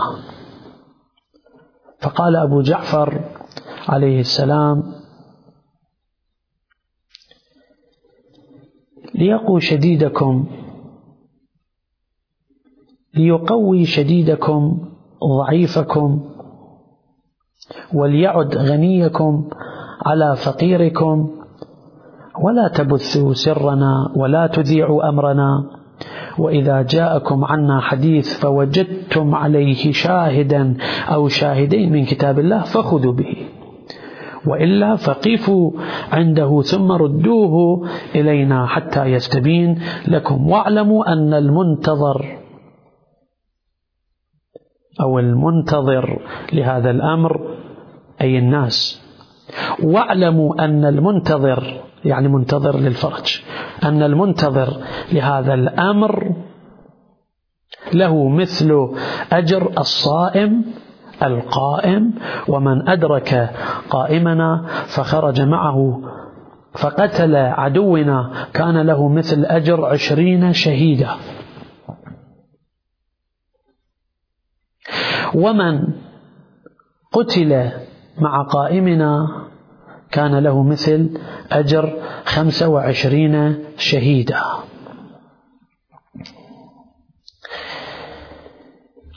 فقال 2.00 2.36
أبو 2.36 2.62
جعفر 2.62 3.22
عليه 3.88 4.20
السلام 4.20 4.94
ليقوا 9.16 9.60
شديدكم 9.60 10.48
ليقوي 13.14 13.86
شديدكم 13.86 14.90
ضعيفكم 15.24 16.32
وليعد 17.94 18.58
غنيكم 18.58 19.44
على 20.06 20.36
فقيركم. 20.36 21.30
ولا 22.42 22.68
تبثوا 22.68 23.34
سرنا 23.34 24.12
ولا 24.16 24.48
تذيعوا 24.48 25.10
أمرنا. 25.10 25.64
وإذا 26.38 26.82
جاءكم 26.82 27.46
عنا 27.46 27.80
حديث 27.80 28.40
فوجدتم 28.40 29.36
عليه 29.36 29.92
شاهدا 29.92 30.78
أو 31.10 31.28
شاهدين 31.28 31.92
من 31.92 32.06
كتاب 32.06 32.40
الله 32.40 32.62
فخذوا 32.62 33.14
به. 33.14 33.36
وإلا 34.48 34.96
فقفوا 34.96 35.72
عنده 36.12 36.62
ثم 36.62 36.92
ردوه 36.92 37.88
إلينا 38.16 38.66
حتى 38.66 39.06
يستبين 39.06 39.80
لكم. 40.08 40.50
واعلموا 40.50 41.14
أن 41.14 41.34
المنتظر 41.34 42.41
أو 45.02 45.20
المنتظر 45.20 46.20
لهذا 46.54 46.92
الأمر 46.92 47.42
أي 48.22 48.38
الناس. 48.38 49.02
واعلموا 49.84 50.66
أن 50.66 50.86
المنتظر 50.86 51.82
يعني 52.06 52.28
منتظر 52.28 52.78
للفرج 52.78 53.42
أن 53.84 54.04
المنتظر 54.04 54.78
لهذا 55.14 55.54
الأمر 55.54 56.32
له 57.94 58.30
مثل 58.30 58.90
أجر 59.34 59.72
الصائم 59.78 60.66
القائم 61.24 62.14
ومن 62.48 62.90
أدرك 62.90 63.50
قائمنا 63.90 64.66
فخرج 64.96 65.42
معه 65.42 66.02
فقتل 66.74 67.36
عدونا 67.36 68.32
كان 68.54 68.82
له 68.82 69.10
مثل 69.10 69.46
أجر 69.46 69.86
عشرين 69.86 70.54
شهيدا. 70.54 71.10
ومن 75.36 75.94
قتل 77.12 77.72
مع 78.20 78.44
قائمنا 78.44 79.42
كان 80.12 80.36
له 80.36 80.64
مثل 80.64 81.10
أجر 81.52 82.02
خمسة 82.26 82.68
وعشرين 82.68 83.66
شهيدا. 83.78 84.42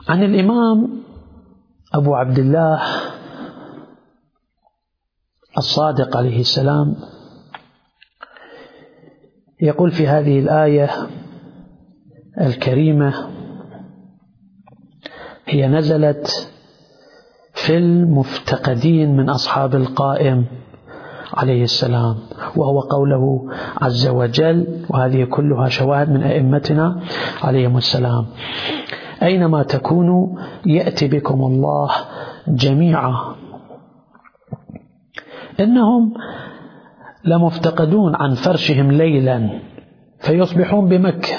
عن 0.09 0.23
الإمام 0.23 1.03
أبو 1.95 2.15
عبد 2.15 2.39
الله 2.39 2.83
الصادق 5.59 6.17
عليه 6.17 6.41
السلام 6.41 6.97
يقول 9.63 9.91
في 9.91 10.07
هذه 10.07 10.39
الآية 10.39 10.91
الكريمة 12.41 13.34
هي 15.47 15.69
نزلت 15.69 16.51
في 17.53 17.77
المفتقدين 17.77 19.17
من 19.17 19.31
أصحاب 19.31 19.75
القائم 19.75 20.45
عليه 21.35 21.63
السلام 21.63 22.17
وهو 22.57 22.81
قوله 22.81 23.51
عز 23.83 24.09
وجل 24.09 24.85
وهذه 24.91 25.25
كلها 25.25 25.69
شواهد 25.69 26.11
من 26.11 26.23
أئمتنا 26.23 27.01
عليهم 27.43 27.77
السلام. 27.77 28.27
أينما 29.23 29.63
تكونوا 29.63 30.39
يأتي 30.67 31.09
بكم 31.09 31.41
الله 31.41 31.91
جميعا. 32.49 33.35
إنهم 35.61 36.15
لمفتقدون 37.25 38.15
عن 38.15 38.35
فرشهم 38.35 38.93
ليلا 38.93 39.61
فيصبحون 40.19 40.89
بمكة 40.89 41.35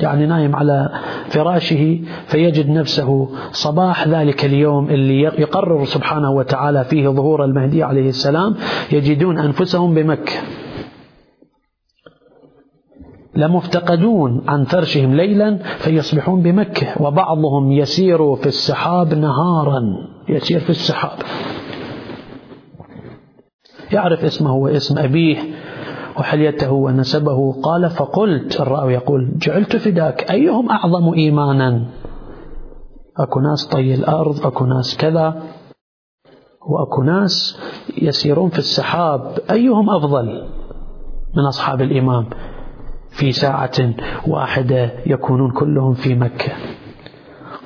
يعني 0.00 0.26
نايم 0.26 0.56
على 0.56 1.00
فراشه 1.32 2.00
فيجد 2.26 2.70
نفسه 2.70 3.28
صباح 3.52 4.08
ذلك 4.08 4.44
اليوم 4.44 4.90
اللي 4.90 5.22
يقرر 5.22 5.84
سبحانه 5.84 6.30
وتعالى 6.30 6.84
فيه 6.84 7.08
ظهور 7.08 7.44
المهدي 7.44 7.82
عليه 7.82 8.08
السلام 8.08 8.54
يجدون 8.92 9.38
أنفسهم 9.38 9.94
بمكة. 9.94 10.32
لمفتقدون 13.36 14.42
عن 14.48 14.64
فرشهم 14.64 15.14
ليلا 15.14 15.58
فيصبحون 15.78 16.42
بمكة 16.42 17.02
وبعضهم 17.02 17.72
يسير 17.72 18.36
في 18.36 18.46
السحاب 18.46 19.14
نهارا. 19.14 19.82
يسير 20.28 20.60
في 20.60 20.70
السحاب. 20.70 21.18
يعرف 23.92 24.24
اسمه 24.24 24.54
واسم 24.54 24.98
أبيه 24.98 25.38
وحليته 26.18 26.72
ونسبه 26.72 27.52
قال 27.62 27.90
فقلت 27.90 28.60
الراوي 28.60 28.94
يقول 28.94 29.38
جعلت 29.38 29.76
فداك 29.76 30.30
أيهم 30.30 30.70
أعظم 30.70 31.14
إيمانا؟ 31.14 31.84
أكو 33.16 33.40
ناس 33.40 33.66
طي 33.66 33.94
الأرض 33.94 34.46
أكو 34.46 34.64
ناس 34.66 34.96
كذا 34.96 35.42
وأكو 36.68 37.02
ناس 37.02 37.60
يسيرون 38.02 38.50
في 38.50 38.58
السحاب 38.58 39.38
أيهم 39.50 39.90
أفضل 39.90 40.48
من 41.36 41.44
أصحاب 41.44 41.82
الإمام 41.82 42.26
في 43.10 43.32
ساعة 43.32 43.94
واحدة 44.26 44.90
يكونون 45.06 45.50
كلهم 45.50 45.94
في 45.94 46.14
مكة؟ 46.14 46.52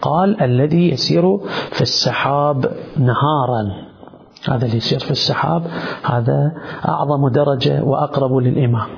قال 0.02 0.42
الذي 0.42 0.90
يسير 0.90 1.38
في 1.72 1.80
السحاب 1.82 2.72
نهارا. 2.96 3.85
هذا 4.50 4.66
اللي 4.66 4.76
يسير 4.76 4.98
في 4.98 5.10
السحاب 5.10 5.66
هذا 6.04 6.52
أعظم 6.88 7.28
درجة 7.28 7.82
وأقرب 7.82 8.36
للإمام 8.36 8.88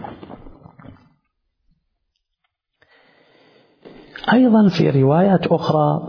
أيضا 4.32 4.68
في 4.68 4.90
روايات 4.90 5.46
أخرى 5.46 6.00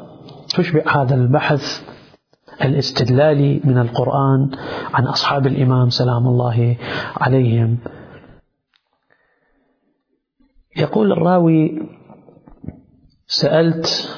تشبه 0.49 0.83
هذا 0.87 1.15
البحث 1.15 1.81
الاستدلالي 2.61 3.61
من 3.63 3.77
القرآن 3.77 4.51
عن 4.93 5.07
أصحاب 5.07 5.47
الإمام 5.47 5.89
سلام 5.89 6.27
الله 6.27 6.77
عليهم. 7.17 7.77
يقول 10.77 11.11
الراوي 11.11 11.89
سألت 13.27 14.09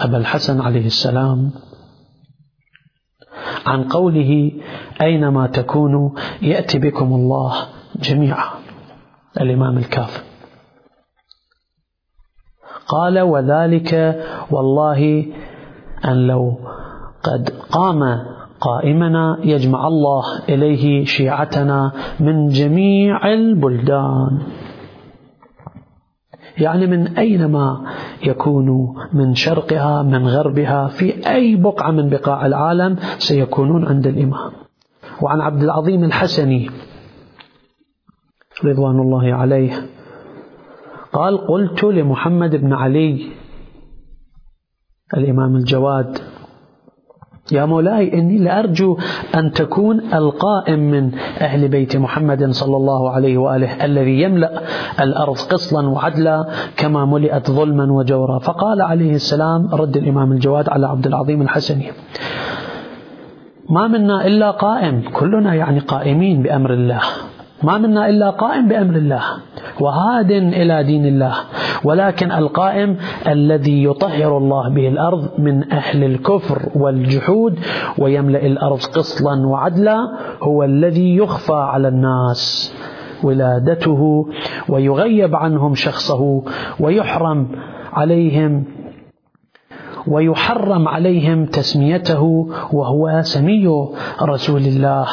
أبا 0.00 0.16
الحسن 0.16 0.60
عليه 0.60 0.86
السلام 0.86 1.52
عن 3.66 3.84
قوله 3.84 4.52
أينما 5.02 5.46
تكونوا 5.46 6.10
يأتي 6.42 6.78
بكم 6.78 7.12
الله 7.12 7.54
جميعا. 7.96 8.48
الإمام 9.40 9.78
الكافر 9.78 10.22
قال 12.88 13.20
وذلك 13.20 14.22
والله 14.50 15.26
أن 16.04 16.26
لو 16.26 16.58
قد 17.22 17.50
قام 17.70 18.02
قائمنا 18.60 19.38
يجمع 19.42 19.86
الله 19.86 20.24
إليه 20.48 21.04
شيعتنا 21.04 21.92
من 22.20 22.48
جميع 22.48 23.32
البلدان. 23.32 24.42
يعني 26.58 26.86
من 26.86 27.18
أينما 27.18 27.86
يكون 28.26 28.94
من 29.12 29.34
شرقها 29.34 30.02
من 30.02 30.26
غربها 30.28 30.86
في 30.86 31.28
أي 31.30 31.56
بقعة 31.56 31.90
من 31.90 32.10
بقاع 32.10 32.46
العالم 32.46 32.96
سيكونون 33.18 33.84
عند 33.84 34.06
الإمام. 34.06 34.52
وعن 35.22 35.40
عبد 35.40 35.62
العظيم 35.62 36.04
الحسني 36.04 36.70
رضوان 38.64 39.00
الله 39.00 39.34
عليه 39.34 39.72
قال 41.12 41.46
قلت 41.46 41.84
لمحمد 41.84 42.56
بن 42.56 42.72
علي 42.72 43.26
الإمام 45.16 45.56
الجواد 45.56 46.18
يا 47.52 47.64
مولاي 47.64 48.14
إني 48.18 48.38
لأرجو 48.38 48.98
أن 49.34 49.52
تكون 49.52 50.00
القائم 50.14 50.78
من 50.78 51.14
أهل 51.40 51.68
بيت 51.68 51.96
محمد 51.96 52.50
صلى 52.50 52.76
الله 52.76 53.10
عليه 53.10 53.38
وآله 53.38 53.84
الذي 53.84 54.22
يملأ 54.22 54.62
الأرض 55.00 55.36
قسطا 55.36 55.82
وعدلا 55.86 56.46
كما 56.76 57.04
ملئت 57.04 57.50
ظلما 57.50 57.92
وجورا. 57.92 58.38
فقال 58.38 58.82
عليه 58.82 59.14
السلام 59.14 59.68
رد 59.72 59.96
الإمام 59.96 60.32
الجواد 60.32 60.68
على 60.68 60.86
عبد 60.86 61.06
العظيم 61.06 61.42
الحسني 61.42 61.86
ما 63.70 63.88
منا 63.88 64.26
إلا 64.26 64.50
قائم 64.50 65.02
كلنا 65.12 65.54
يعني 65.54 65.78
قائمين 65.78 66.42
بأمر 66.42 66.72
الله. 66.72 67.00
ما 67.64 67.78
منا 67.78 68.08
إلا 68.08 68.30
قائم 68.30 68.68
بأمر 68.68 68.96
الله 68.96 69.22
وهاد 69.80 70.30
إلى 70.30 70.84
دين 70.84 71.06
الله. 71.06 71.34
ولكن 71.84 72.32
القائم 72.32 72.96
الذي 73.28 73.84
يطهر 73.84 74.38
الله 74.38 74.74
به 74.74 74.88
الأرض 74.88 75.28
من 75.38 75.72
أهل 75.72 76.04
الكفر 76.04 76.68
والجحود 76.74 77.58
ويملأ 77.98 78.46
الأرض 78.46 78.78
قسطا 78.78 79.36
وعدلا 79.36 79.98
هو 80.42 80.62
الذي 80.62 81.16
يخفى 81.16 81.52
على 81.52 81.88
الناس 81.88 82.74
ولادته 83.22 84.26
ويغيب 84.68 85.36
عنهم 85.36 85.74
شخصه 85.74 86.42
ويحرم 86.80 87.48
عليهم 87.92 88.64
ويحرم 90.06 90.88
عليهم 90.88 91.46
تسميته 91.46 92.22
وهو 92.72 93.20
سمي 93.22 93.68
رسول 94.22 94.60
الله. 94.60 95.06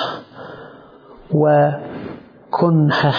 وكنهه 2.51 3.15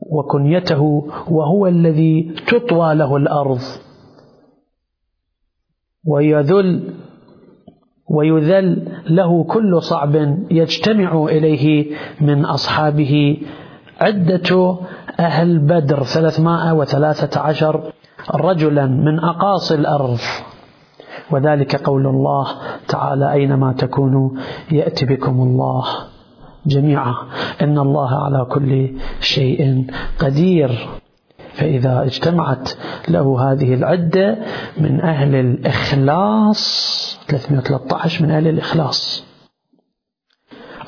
وكنيته 0.00 0.82
وهو 1.28 1.66
الذي 1.66 2.34
تطوى 2.46 2.94
له 2.94 3.16
الأرض. 3.16 3.60
ويذل 6.06 6.94
ويذل 8.08 8.88
له 9.10 9.44
كل 9.44 9.82
صعب 9.82 10.14
يجتمع 10.50 11.24
إليه 11.24 11.96
من 12.20 12.44
أصحابه. 12.44 13.42
عدة 14.00 14.78
أهل 15.20 15.58
بدر 15.58 16.02
ثلاثمائة 16.02 16.72
وثلاثة 16.74 17.40
عشر 17.40 17.92
رجلا 18.34 18.86
من 18.86 19.18
أقاصي 19.18 19.74
الأرض. 19.74 20.18
وذلك 21.30 21.76
قول 21.76 22.06
الله 22.06 22.46
تعالى 22.88 23.32
أينما 23.32 23.72
تكونوا 23.72 24.30
يأتي 24.72 25.06
بكم 25.06 25.40
الله. 25.40 25.84
جميعا. 26.66 27.14
إن 27.62 27.78
الله 27.78 28.24
على 28.24 28.44
كل 28.44 28.90
شيء 29.20 29.86
قدير. 30.18 30.88
فإذا 31.54 32.02
اجتمعت 32.02 32.70
له 33.08 33.52
هذه 33.52 33.74
العدة 33.74 34.38
من 34.78 35.00
أهل 35.00 35.34
الإخلاص 35.34 36.60
313 37.28 38.24
من 38.24 38.30
أهل 38.30 38.48
الإخلاص. 38.48 39.24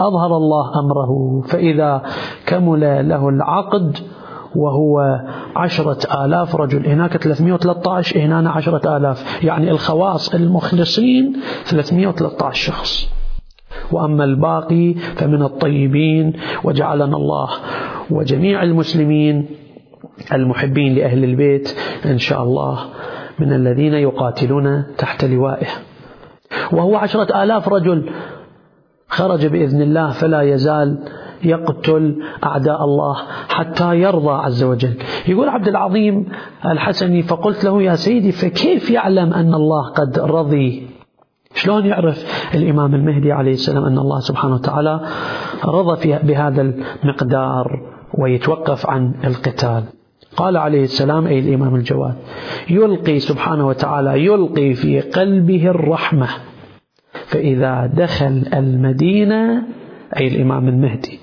أظهر 0.00 0.36
الله 0.36 0.80
أمره. 0.80 1.40
فإذا 1.46 2.02
كمل 2.46 3.08
له 3.08 3.28
العقد 3.28 3.98
وهو 4.56 5.20
عشرة 5.56 6.24
آلاف 6.24 6.56
رجل 6.56 6.86
هناك 6.86 7.16
313 7.16 8.20
هنا 8.20 8.50
عشرة 8.50 8.96
آلاف. 8.96 9.44
يعني 9.44 9.70
الخواص 9.70 10.34
المخلصين 10.34 11.36
313 11.64 12.72
شخص. 12.72 13.17
وأما 13.92 14.24
الباقي 14.24 14.94
فمن 14.94 15.42
الطيبين 15.42 16.32
وجعلنا 16.64 17.16
الله 17.16 17.48
وجميع 18.10 18.62
المسلمين 18.62 19.46
المحبين 20.32 20.94
لأهل 20.94 21.24
البيت 21.24 21.76
إن 22.06 22.18
شاء 22.18 22.42
الله 22.42 22.78
من 23.38 23.52
الذين 23.52 23.94
يقاتلون 23.94 24.84
تحت 24.98 25.24
لوائه. 25.24 25.66
وهو 26.72 26.96
عشرة 26.96 27.42
آلاف 27.42 27.68
رجل 27.68 28.10
خرج 29.08 29.46
بإذن 29.46 29.82
الله 29.82 30.10
فلا 30.10 30.42
يزال 30.42 30.98
يقتل 31.44 32.22
أعداء 32.44 32.84
الله 32.84 33.16
حتى 33.48 33.94
يرضى 33.94 34.32
عز 34.32 34.62
وجل. 34.64 34.94
يقول 35.28 35.48
عبد 35.48 35.68
العظيم 35.68 36.26
الحسني 36.64 37.22
فقلت 37.22 37.64
له 37.64 37.82
يا 37.82 37.94
سيدي 37.94 38.32
فكيف 38.32 38.90
يعلم 38.90 39.34
أن 39.34 39.54
الله 39.54 39.90
قد 39.90 40.18
رضي 40.18 40.97
شلون 41.58 41.86
يعرف 41.86 42.24
الإمام 42.54 42.94
المهدي 42.94 43.32
عليه 43.32 43.52
السلام 43.52 43.84
أن 43.84 43.98
الله 43.98 44.20
سبحانه 44.20 44.54
وتعالى 44.54 45.00
رضى 45.64 46.18
بهذا 46.22 46.62
المقدار 46.62 47.80
ويتوقف 48.14 48.86
عن 48.86 49.12
القتال؟ 49.24 49.84
قال 50.36 50.56
عليه 50.56 50.82
السلام 50.82 51.26
أي 51.26 51.38
الإمام 51.38 51.74
الجواد 51.74 52.14
يلقي 52.70 53.18
سبحانه 53.18 53.66
وتعالى 53.66 54.24
يلقي 54.24 54.74
في 54.74 55.00
قلبه 55.00 55.70
الرحمة. 55.70 56.28
فإذا 57.26 57.86
دخل 57.86 58.44
المدينة 58.54 59.62
أي 60.16 60.28
الإمام 60.28 60.68
المهدي 60.68 61.18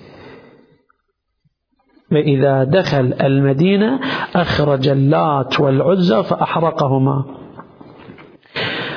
فإذا 2.11 2.63
دخل 2.63 3.13
المدينة 3.21 3.99
أخرج 4.35 4.87
اللات 4.87 5.59
والعزى 5.59 6.23
فأحرقهما. 6.23 7.44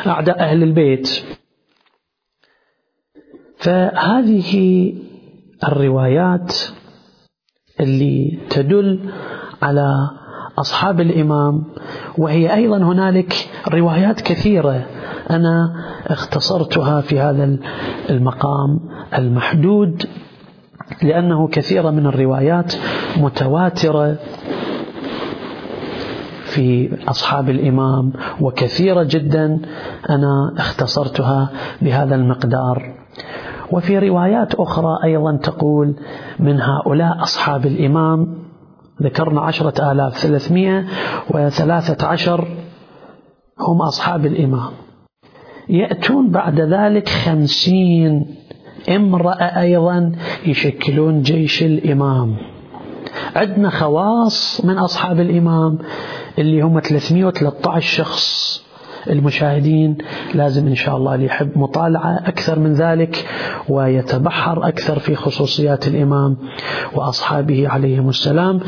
أعداء 0.06 0.40
أهل 0.40 0.62
البيت. 0.62 1.24
فهذه 3.58 4.92
الروايات 5.68 6.54
اللي 7.80 8.38
تدل 8.50 9.10
على 9.62 10.10
أصحاب 10.58 11.00
الإمام 11.00 11.64
وهي 12.18 12.54
أيضا 12.54 12.76
هنالك 12.76 13.48
روايات 13.68 14.20
كثيرة 14.20 14.86
أنا 15.30 15.74
اختصرتها 16.06 17.00
في 17.00 17.20
هذا 17.20 17.56
المقام 18.10 18.80
المحدود 19.18 20.06
لأنه 21.02 21.48
كثيرة 21.48 21.90
من 21.90 22.06
الروايات 22.06 22.74
متواترة 23.16 24.18
في 26.48 26.98
أصحاب 27.08 27.50
الإمام 27.50 28.12
وكثيرة 28.40 29.02
جدا 29.02 29.60
أنا 30.10 30.54
اختصرتها 30.58 31.50
بهذا 31.82 32.14
المقدار. 32.14 32.94
وفي 33.72 33.98
روايات 33.98 34.54
أخرى 34.54 34.98
أيضا 35.04 35.36
تقول 35.36 35.94
من 36.38 36.60
هؤلاء 36.60 37.22
أصحاب 37.22 37.66
الإمام 37.66 38.38
ذكرنا 39.02 39.40
عشرة 39.40 39.92
آلاف 39.92 40.18
ثلاثمائة 40.18 40.84
وثلاثة 41.30 42.06
عشر 42.06 42.48
هم 43.60 43.82
أصحاب 43.82 44.26
الإمام. 44.26 44.70
يأتون 45.68 46.30
بعد 46.30 46.60
ذلك 46.60 47.08
خمسين 47.08 48.36
امرأة 48.88 49.60
أيضا 49.60 50.12
يشكلون 50.46 51.22
جيش 51.22 51.62
الإمام. 51.62 52.36
عندنا 53.36 53.70
خواص 53.70 54.64
من 54.64 54.78
أصحاب 54.78 55.20
الإمام. 55.20 55.78
اللي 56.38 56.60
هم 56.60 56.80
313 56.80 57.96
شخص. 57.96 58.58
المشاهدين 59.10 59.98
لازم 60.34 60.66
إن 60.66 60.74
شاء 60.74 60.96
الله 60.96 61.14
اللي 61.14 61.26
يحب 61.26 61.58
مطالعة 61.58 62.18
أكثر 62.26 62.58
من 62.58 62.74
ذلك 62.74 63.26
ويتبحر 63.68 64.68
أكثر 64.68 64.98
في 64.98 65.14
خصوصيات 65.14 65.88
الإمام 65.88 66.36
وأصحابه 66.94 67.68
عليهم 67.68 68.08
السلام. 68.08 68.60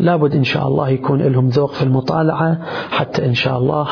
لابد 0.00 0.34
إن 0.34 0.44
شاء 0.44 0.68
الله 0.68 0.88
يكون 0.88 1.22
لهم 1.22 1.48
ذوق 1.48 1.72
في 1.72 1.82
المطالعة 1.82 2.58
حتى 2.90 3.26
إن 3.26 3.34
شاء 3.34 3.58
الله 3.58 3.88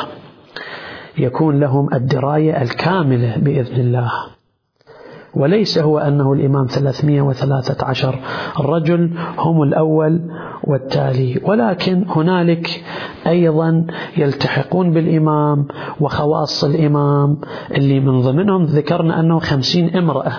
يكون 1.18 1.60
لهم 1.60 1.94
الدراية 1.94 2.62
الكاملة 2.62 3.36
بإذن 3.36 3.80
الله. 3.80 4.10
وليس 5.36 5.78
هو 5.78 5.98
أنه 5.98 6.32
الإمام 6.32 6.66
313 6.66 8.18
رجل 8.60 9.18
هم 9.38 9.62
الأول 9.62 10.20
والتالي. 10.64 11.40
ولكن 11.44 12.04
هنالك 12.08 12.84
أيضا 13.26 13.86
يلتحقون 14.16 14.90
بالإمام 14.90 15.66
وخواص 16.00 16.64
الإمام 16.64 17.40
اللي 17.70 18.00
من 18.00 18.20
ضمنهم 18.20 18.64
ذكرنا 18.64 19.20
أنه 19.20 19.38
خمسين 19.38 19.96
امرأة. 19.96 20.32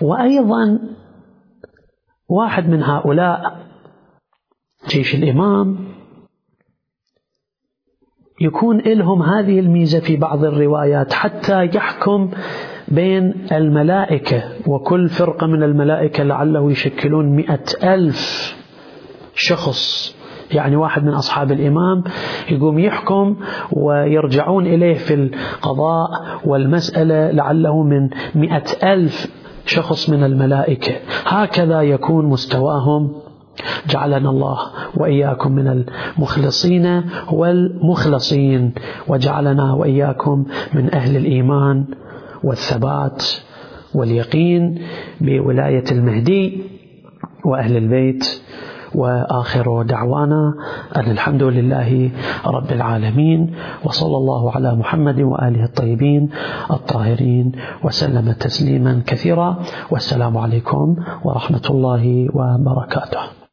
وأيضا 0.00 0.78
واحد 2.28 2.68
من 2.68 2.82
هؤلاء 2.82 3.56
جيش 4.88 5.14
الإمام 5.14 5.78
يكون 8.40 8.78
لهم 8.78 9.22
هذه 9.22 9.60
الميزة 9.60 10.00
في 10.00 10.16
بعض 10.16 10.44
الروايات 10.44 11.12
حتى 11.12 11.64
يحكم 11.64 12.30
بين 12.90 13.34
الملائكة 13.52 14.42
وكل 14.66 15.08
فرقة 15.08 15.46
من 15.46 15.62
الملائكة 15.62 16.24
لعله 16.24 16.70
يشكلون 16.70 17.26
مئة 17.36 17.94
ألف 17.94 18.54
شخص. 19.34 20.14
يعني 20.52 20.76
واحد 20.76 21.04
من 21.04 21.12
أصحاب 21.12 21.52
الإمام 21.52 22.04
يقوم 22.50 22.78
يحكم 22.78 23.36
ويرجعون 23.72 24.66
إليه 24.66 24.94
في 24.94 25.14
القضاء 25.14 26.08
والمسألة 26.44 27.30
لعله 27.30 27.82
من 27.82 28.10
مئة 28.34 28.92
ألف 28.92 29.26
شخص 29.66 30.10
من 30.10 30.24
الملائكة. 30.24 30.92
هكذا 31.26 31.82
يكون 31.82 32.26
مستواهم. 32.26 33.12
جعلنا 33.88 34.30
الله 34.30 34.58
وإياكم 34.96 35.52
من 35.52 35.84
المخلصين 36.16 37.02
والمخلصين 37.32 38.72
وجعلنا 39.08 39.72
وإياكم 39.74 40.44
من 40.74 40.94
أهل 40.94 41.16
الإيمان. 41.16 41.84
والثبات 42.44 43.24
واليقين 43.94 44.82
بولاية 45.20 45.84
المهدي 45.92 46.62
وأهل 47.44 47.76
البيت 47.76 48.42
وآخر 48.94 49.82
دعوانا 49.82 50.54
أن 50.96 51.10
الحمد 51.10 51.42
لله 51.42 52.10
رب 52.46 52.72
العالمين 52.72 53.54
وصلى 53.84 54.16
الله 54.16 54.52
على 54.52 54.74
محمد 54.74 55.20
وآله 55.20 55.64
الطيبين 55.64 56.30
الطاهرين 56.70 57.52
وسلم 57.84 58.32
تسليما 58.32 59.02
كثيرا 59.06 59.62
والسلام 59.90 60.38
عليكم 60.38 60.96
ورحمة 61.24 61.62
الله 61.70 62.28
وبركاته 62.34 63.39